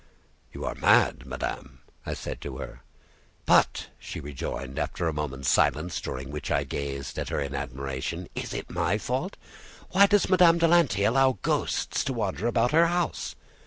[0.51, 2.81] "You are mad, madame," I said to her.
[3.45, 8.27] "But," she rejoined, after a moment's silence, during which I gazed at her in admiration,
[8.33, 9.37] "is it my fault?
[9.91, 13.35] Why does Madame de Lanty allow ghosts to wander round her house?"